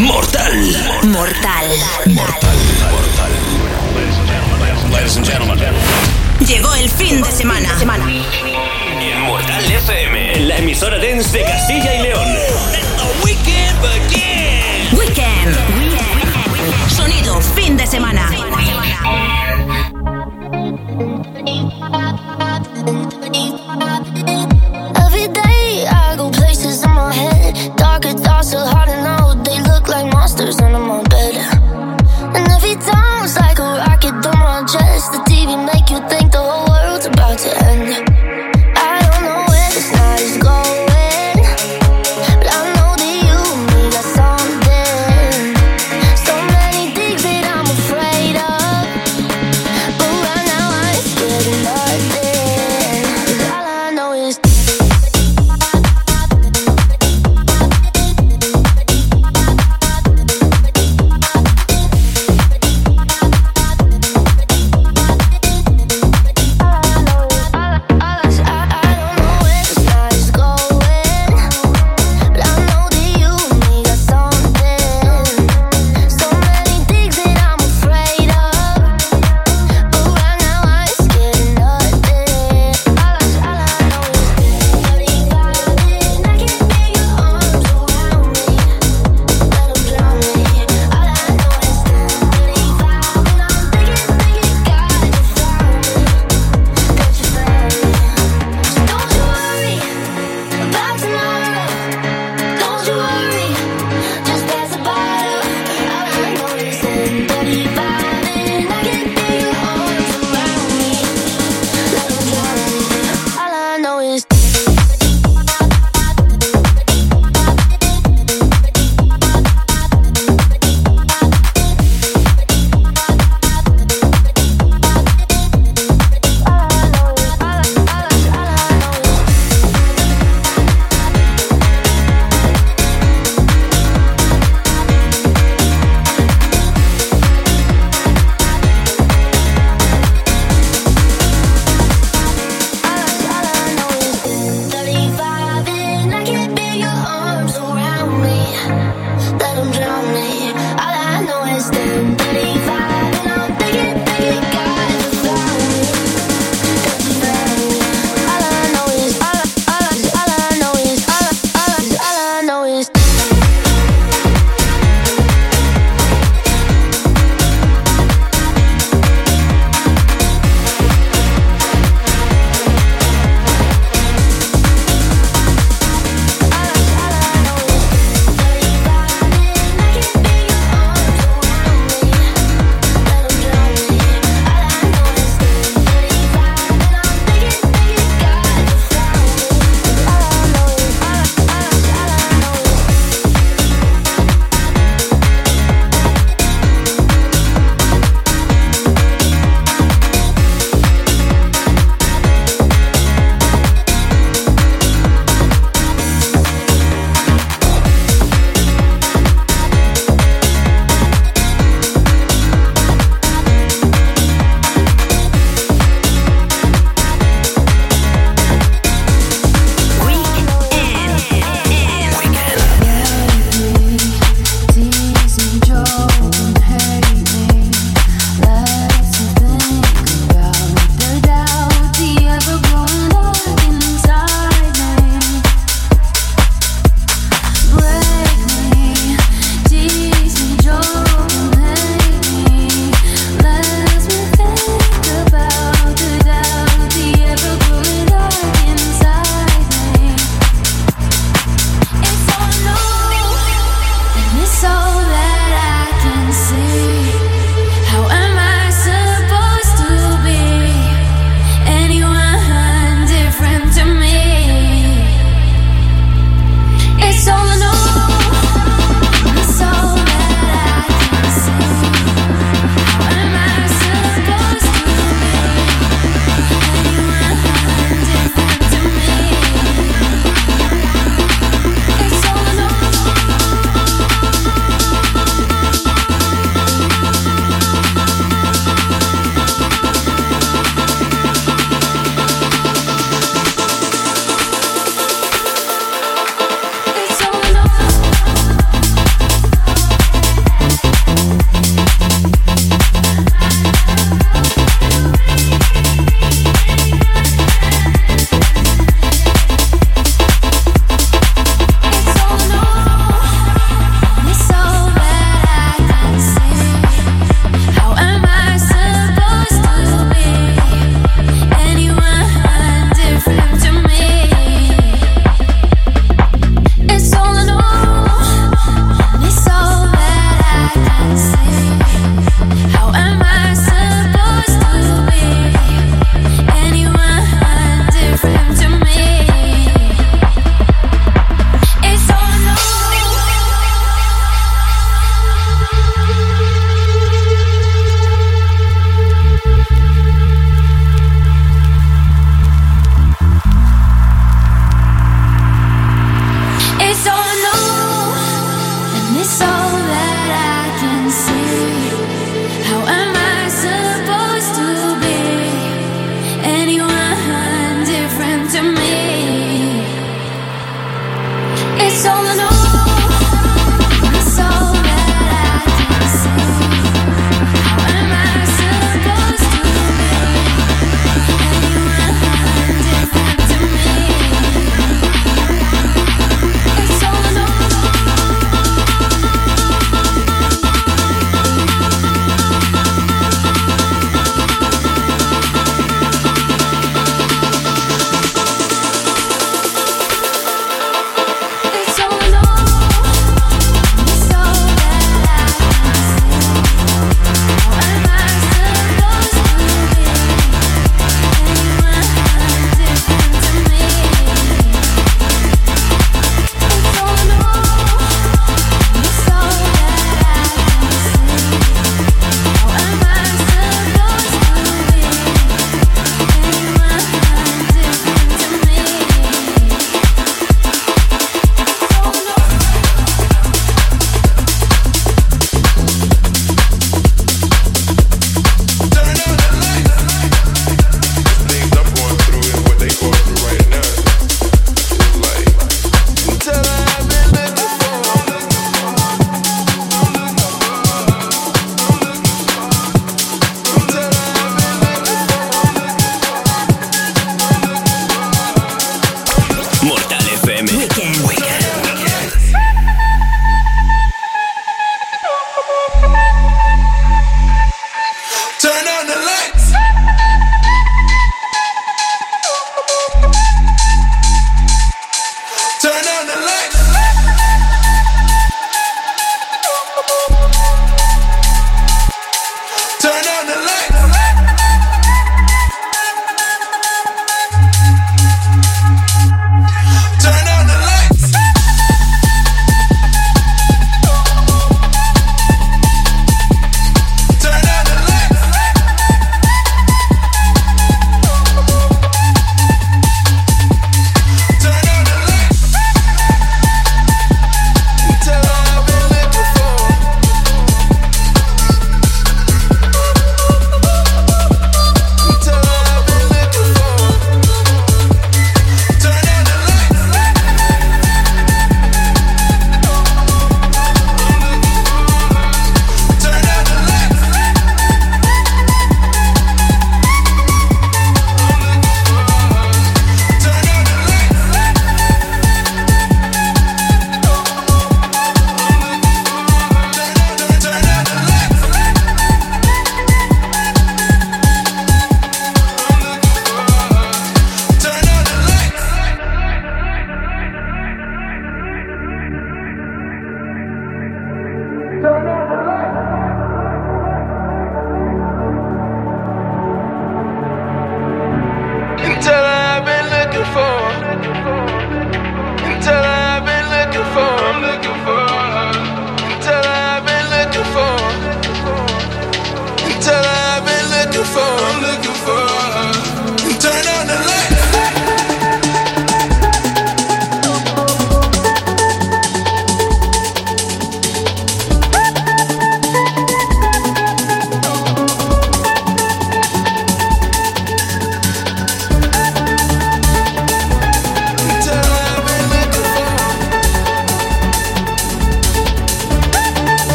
[0.00, 0.54] Mortal.
[1.08, 1.68] Mortal.
[2.06, 2.56] Mortal.
[4.90, 5.58] Ladies and gentlemen.
[6.40, 7.68] Llegó el fin de semana.
[8.98, 12.28] En Mortal FM, la emisora dance de Castilla y León.
[14.92, 15.54] Weekend.
[16.88, 18.30] Sonido fin de semana.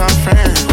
[0.00, 0.69] our friends.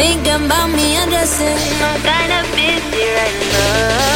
[0.00, 1.60] Thinking about me undressing.
[1.84, 4.09] I'm kinda busy right now.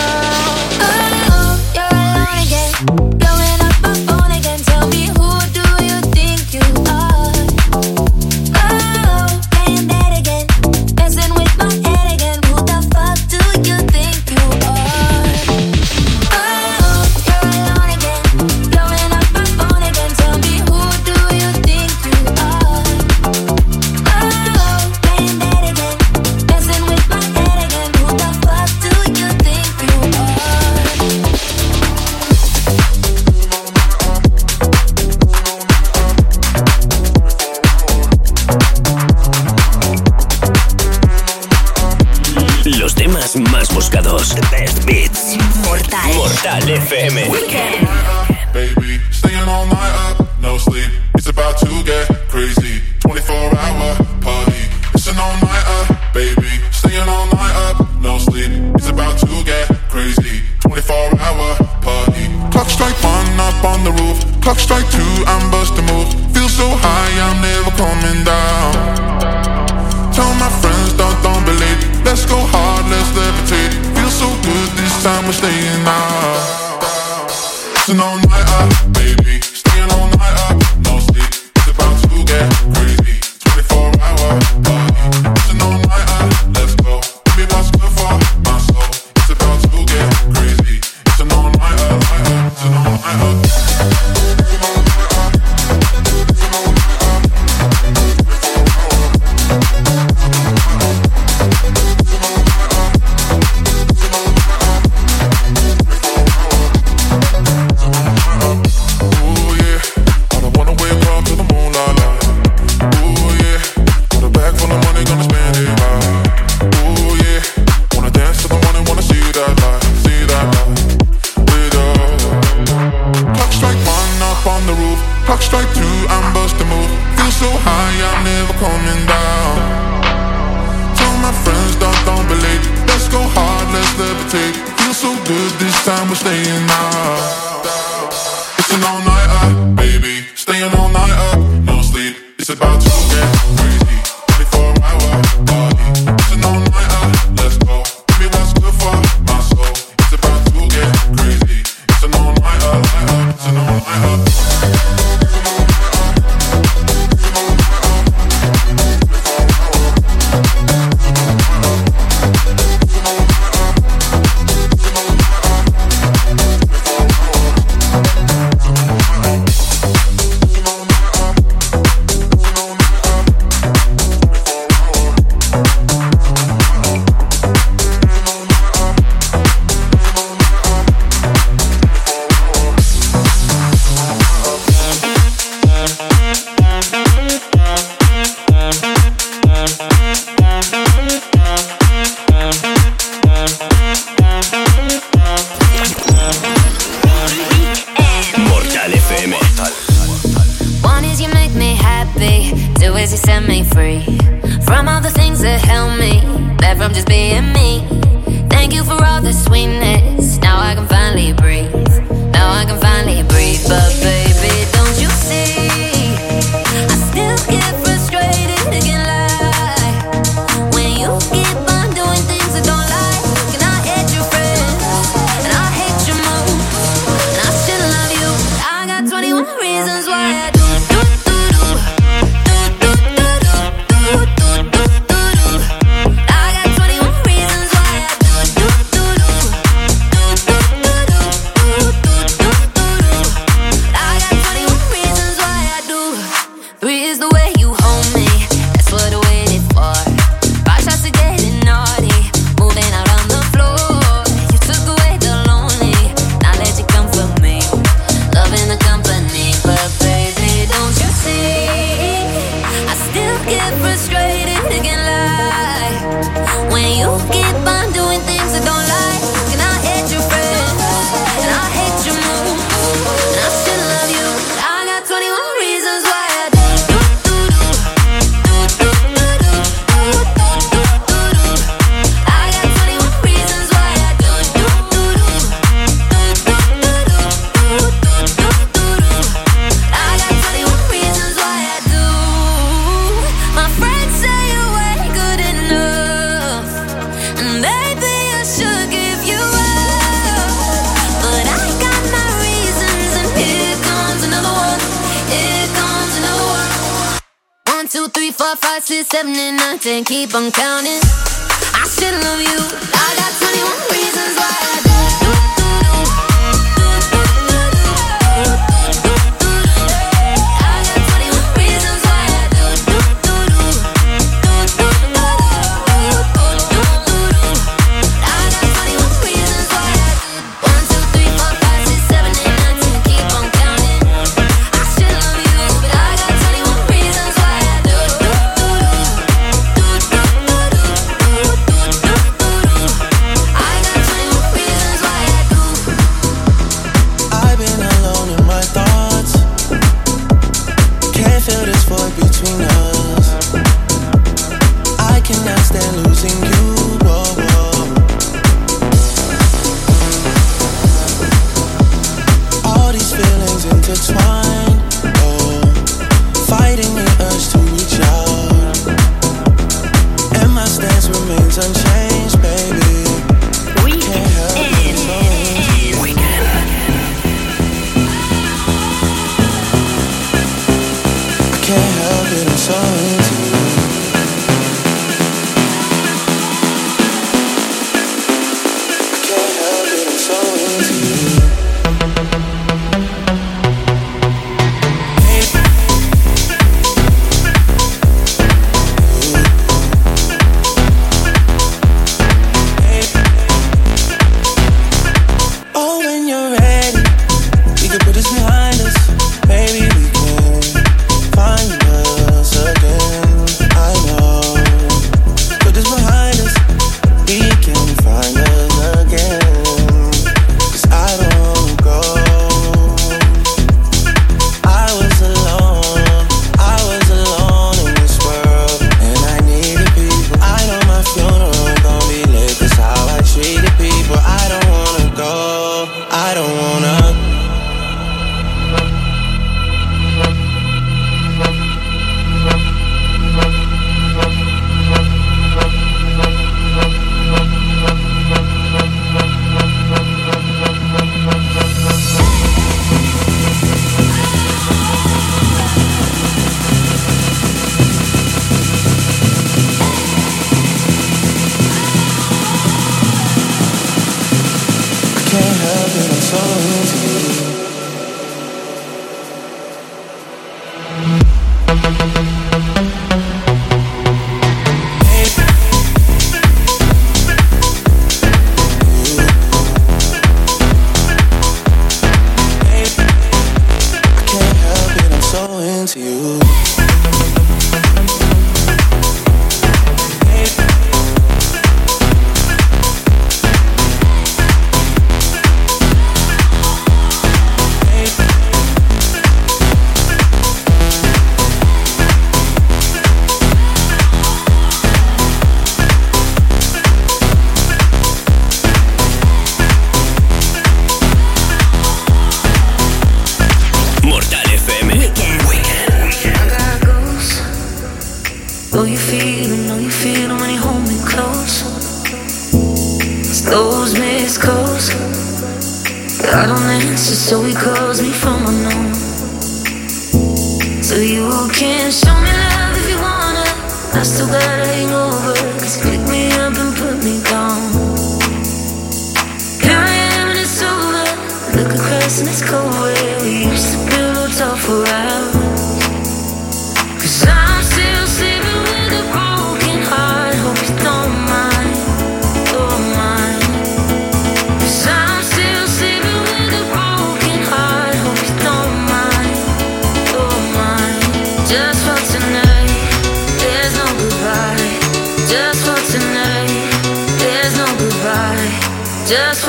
[569.06, 569.44] Take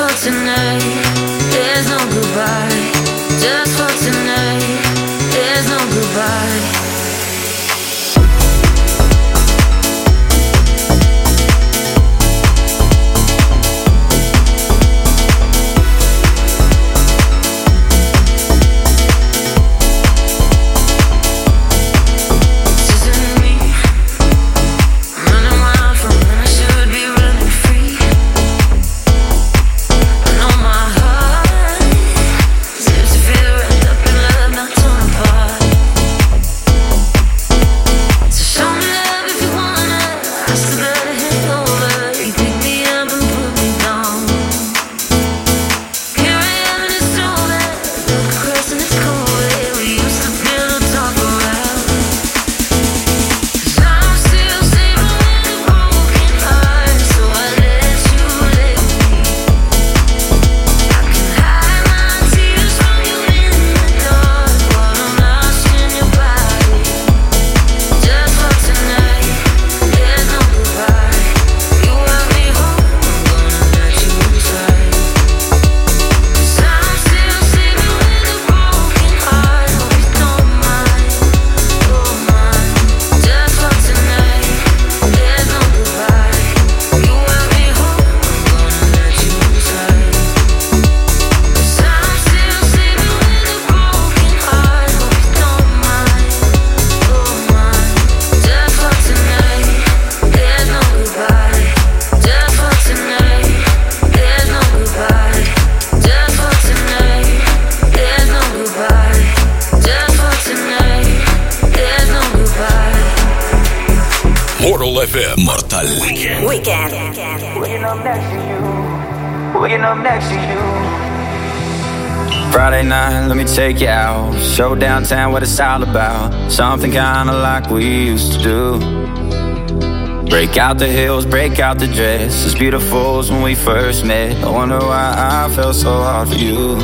[125.08, 126.50] Downtown what it's all about.
[126.50, 130.24] Something kinda like we used to do.
[130.28, 132.44] Break out the heels, break out the dress.
[132.44, 134.36] As beautiful as when we first met.
[134.42, 136.74] I wonder why I felt so hard for you.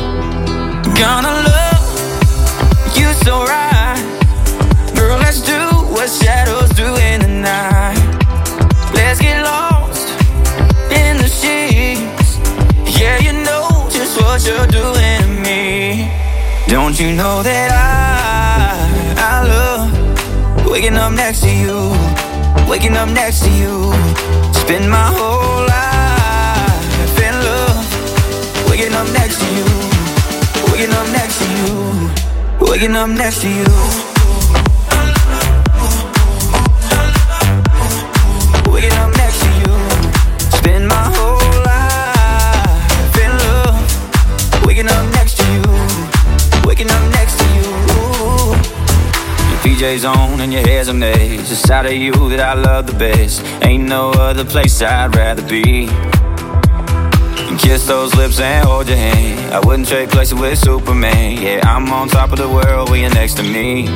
[0.95, 1.42] Gonna
[16.93, 21.89] Don't you know that I, I love waking up next to you,
[22.69, 23.91] waking up next to you.
[24.53, 29.65] Spend my whole life in love, waking up next to you,
[30.71, 34.12] waking up next to you, waking up next to you.
[49.83, 51.51] PJs on and your hair's a mess.
[51.51, 53.43] It's out of you that I love the best.
[53.65, 55.87] Ain't no other place I'd rather be.
[57.57, 59.53] Kiss those lips and hold your hand.
[59.53, 61.41] I wouldn't trade places with Superman.
[61.41, 63.87] Yeah, I'm on top of the world when you're next to me.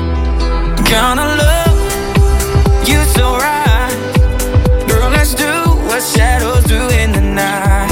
[0.91, 1.77] Gonna love
[2.85, 3.95] you so right.
[4.89, 5.53] Girl, let's do
[5.87, 7.87] what shadows do in the night.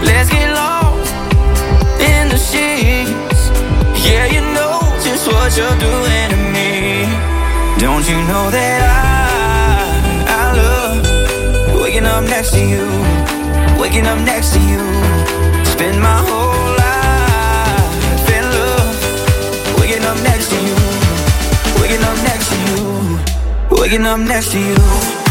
[0.00, 1.12] Let's get lost
[2.00, 3.40] in the sheets.
[4.08, 6.13] Yeah, you know just what you're doing.
[7.84, 12.86] Don't you know that I, I love waking up next to you,
[13.78, 14.80] waking up next to you.
[15.66, 20.76] Spend my whole life in love, waking up next to you,
[21.78, 25.23] waking up next to you, waking up next to you.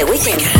[0.00, 0.59] The Weeknd.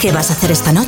[0.00, 0.87] ¿Qué vas a hacer esta noche?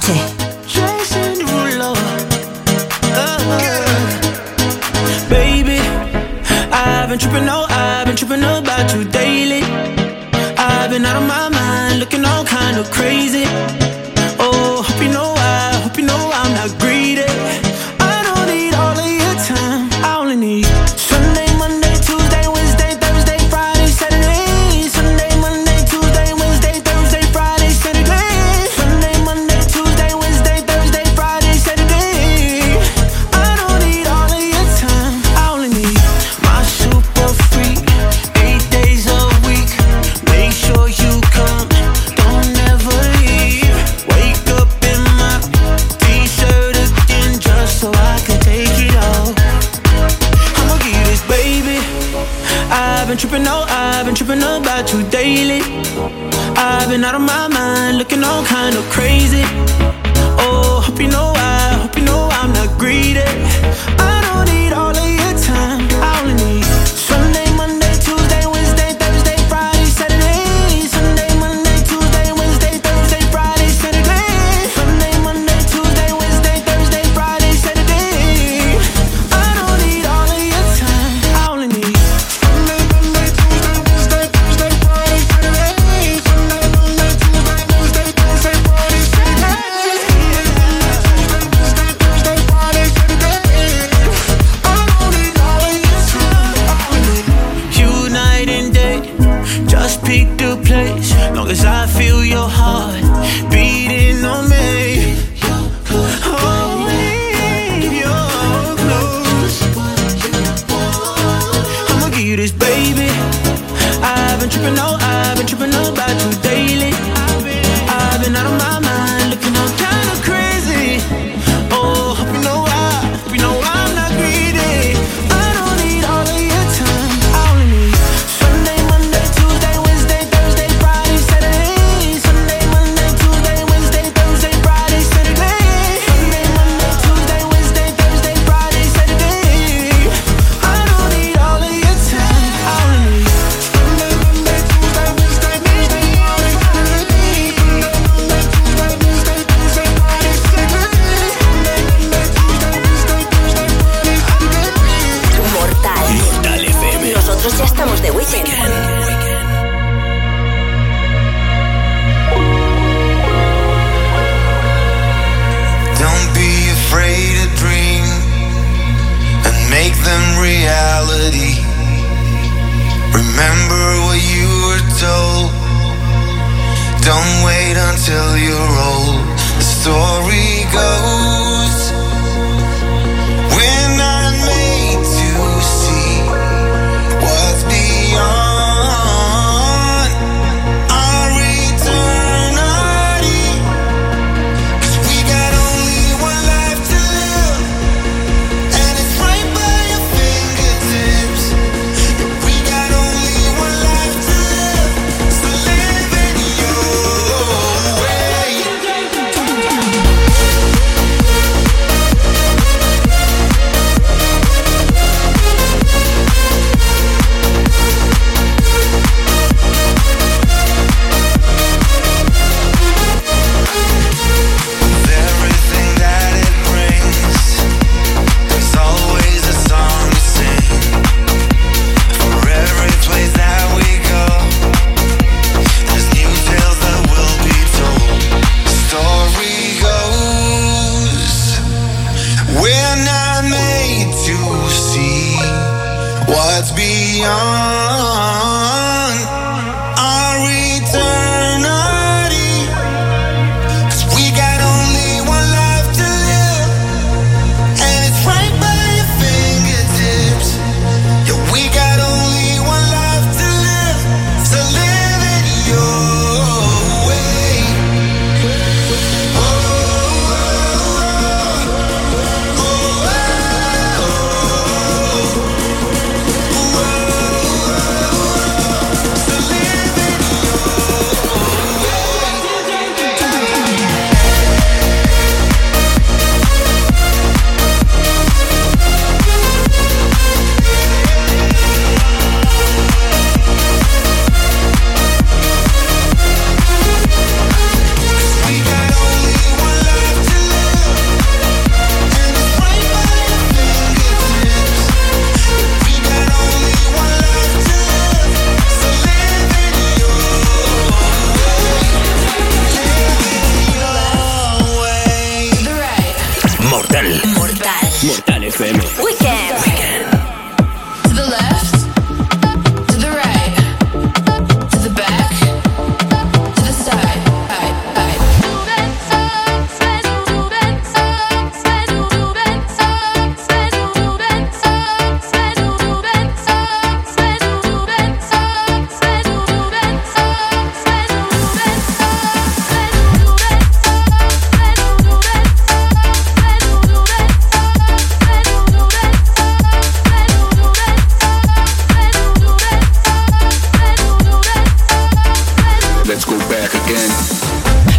[356.48, 357.10] back again.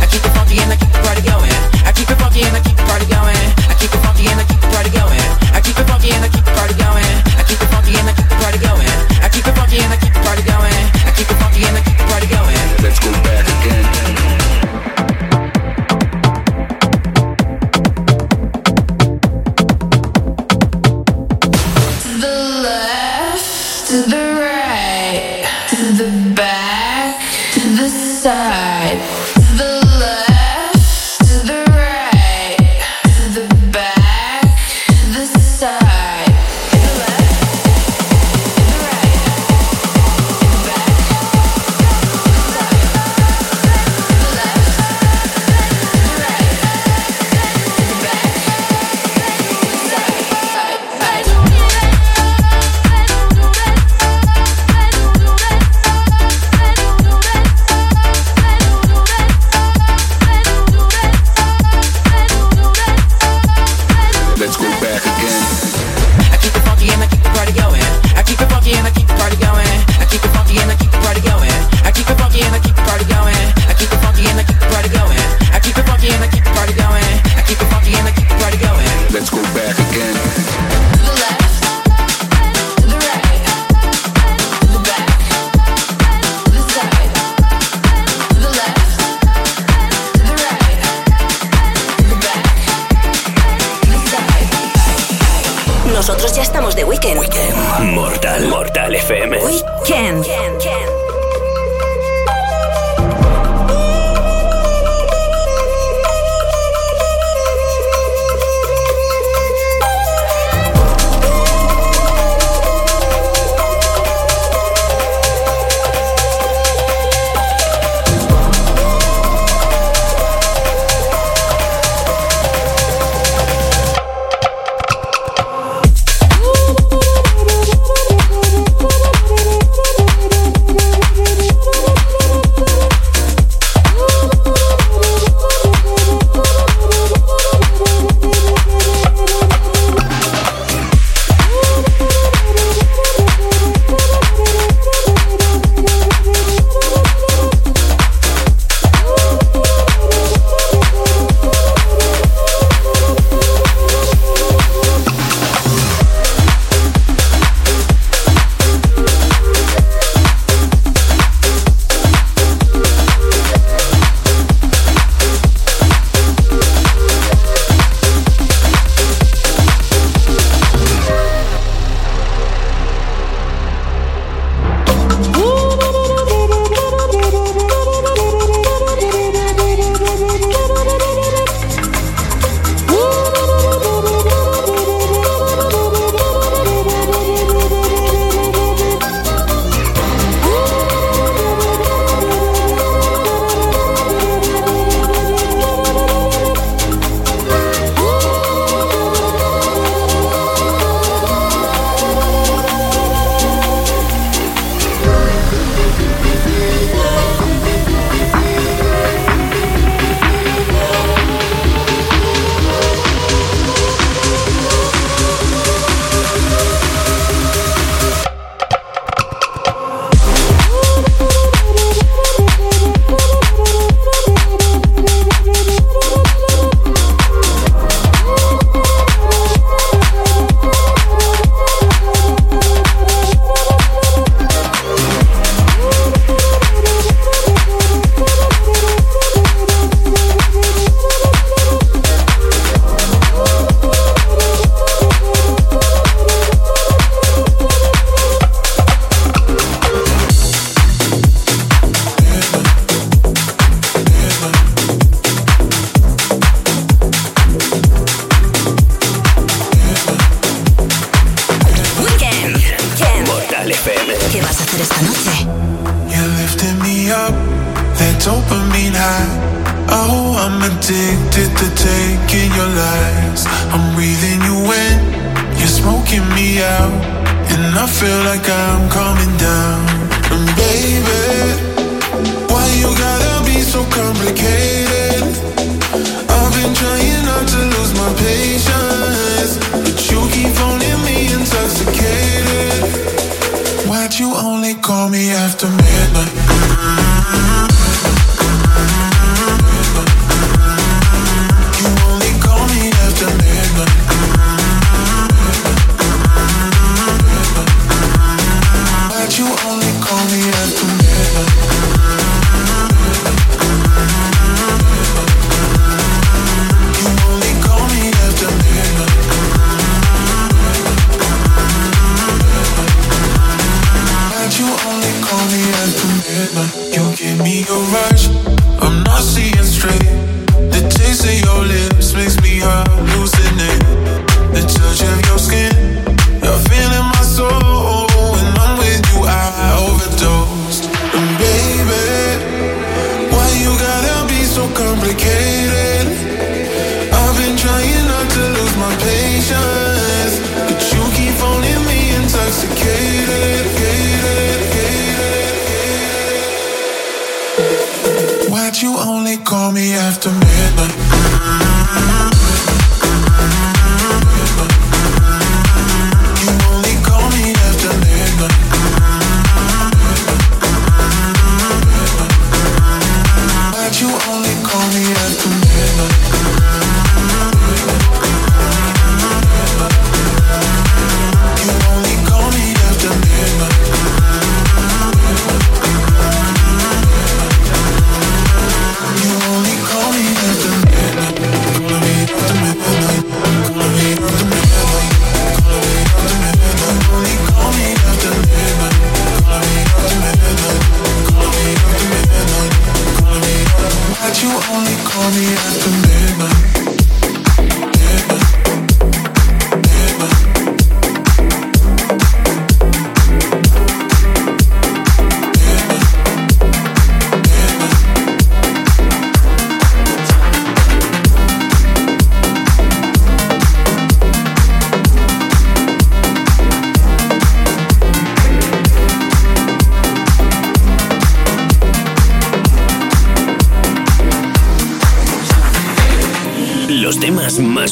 [0.02, 1.52] I keep it funky and I keep the party going.
[1.86, 3.38] I keep it funky and I keep the party going.
[3.68, 5.22] I keep it funky and I keep the party going.
[5.54, 7.11] I keep it funky and I keep the party going.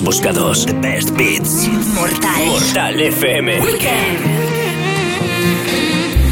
[0.09, 0.65] buscados.
[0.65, 1.67] The best beats.
[1.93, 2.45] Mortal.
[2.51, 3.45] Mortal FM.
[3.61, 4.17] Weekend.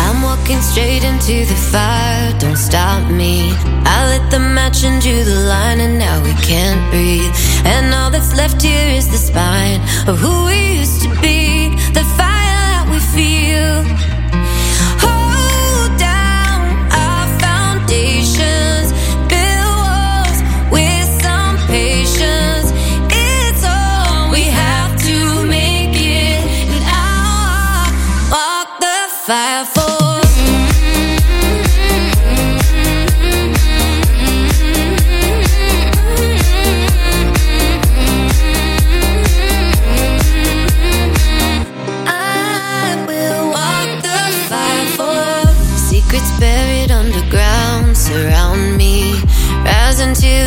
[0.06, 2.34] I'm walking straight into the fire.
[2.40, 3.54] Don't stop me.
[3.86, 7.34] I lit the match and drew the line, and now we can't breathe.
[7.66, 9.80] And all that's left here is the spine
[10.10, 11.38] of who we used to be.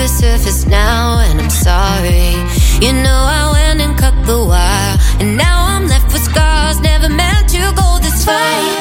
[0.01, 2.33] the surface now, and I'm sorry.
[2.81, 6.81] You know I went and cut the wire, and now I'm left with scars.
[6.81, 8.80] Never meant to go this far.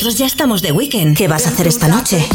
[0.00, 1.14] nosotros ya estamos de weekend.
[1.14, 2.26] ¿Qué vas a hacer esta noche?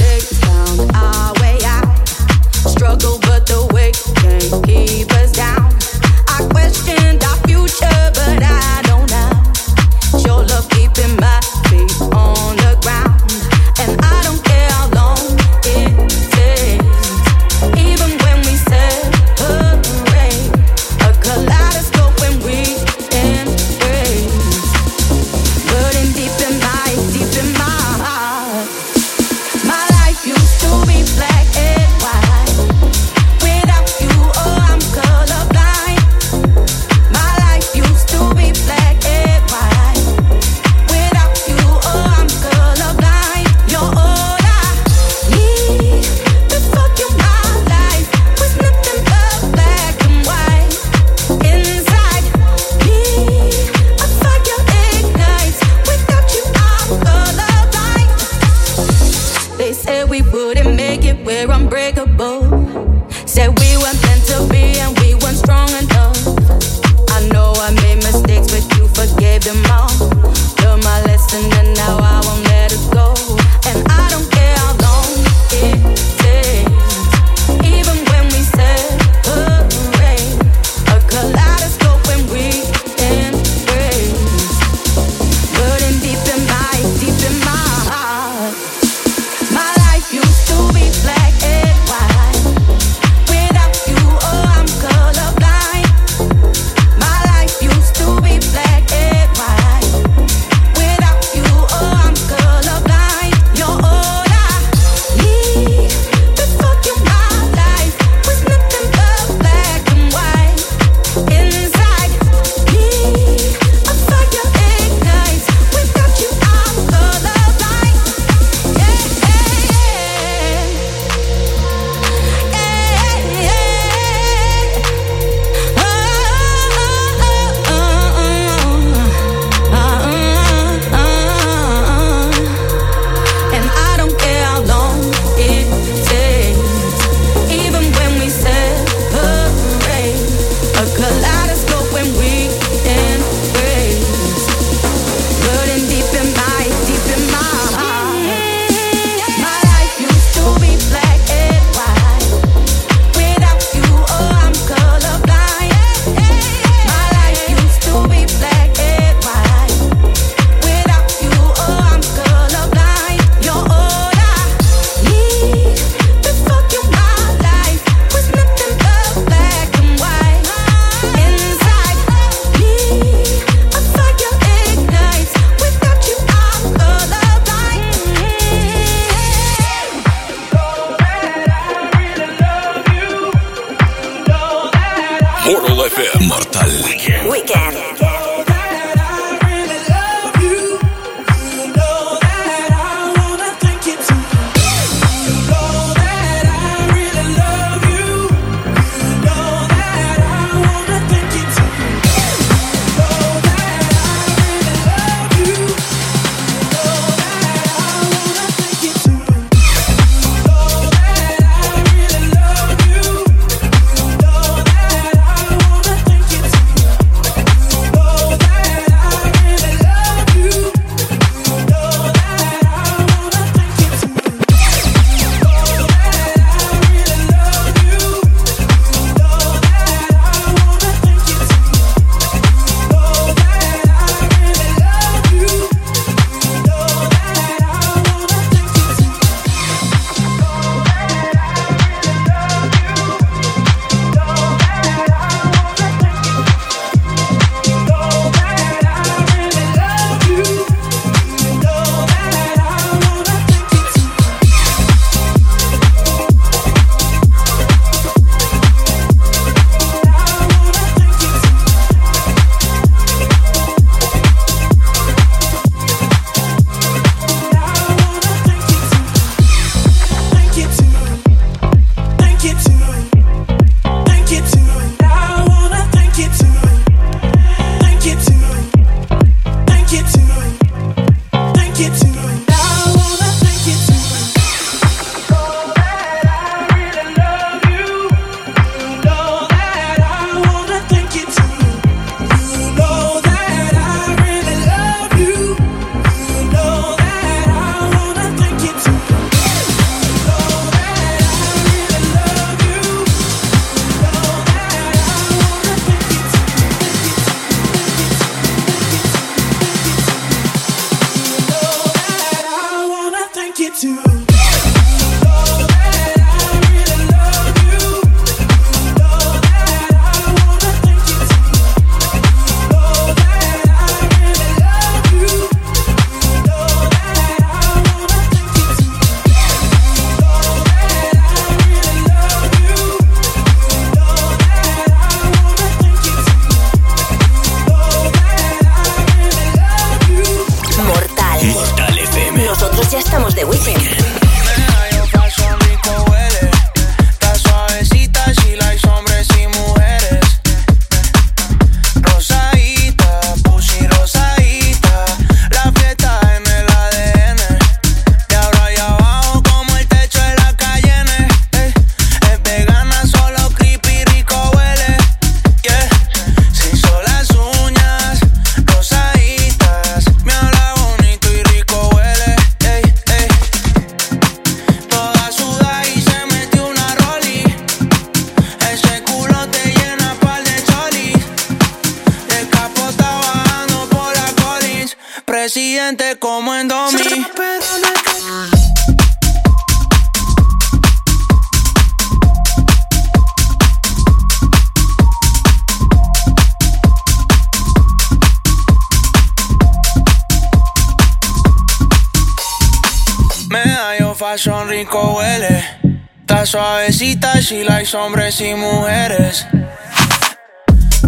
[406.56, 409.46] Suavecita, she likes hombres y mujeres.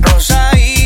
[0.01, 0.76] Rosadita, pussy